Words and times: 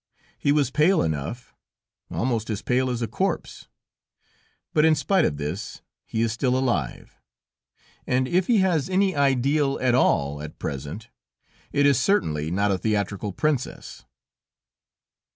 He 0.39 0.51
was 0.51 0.71
pale 0.71 1.03
enough; 1.03 1.53
almost 2.09 2.49
as 2.49 2.63
pale 2.63 2.89
as 2.89 3.03
a 3.03 3.07
corpse; 3.07 3.67
but 4.73 4.83
in 4.83 4.95
spite 4.95 5.25
of 5.25 5.37
this, 5.37 5.83
he 6.07 6.23
is 6.23 6.31
still 6.31 6.57
alive, 6.57 7.19
and 8.07 8.27
if 8.27 8.47
he 8.47 8.57
has 8.61 8.89
any 8.89 9.15
Ideal 9.15 9.77
at 9.79 9.93
all 9.93 10.41
at 10.41 10.57
present, 10.57 11.09
it 11.71 11.85
is 11.85 11.99
certainly 11.99 12.49
not 12.49 12.71
a 12.71 12.79
theatrical 12.79 13.31
princess. 13.31 14.03